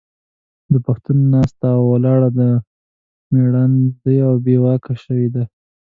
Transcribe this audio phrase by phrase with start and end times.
[0.71, 2.29] د پښتون ناسته او ولاړه
[3.31, 5.43] مړژواندې او بې واکه شوې ده.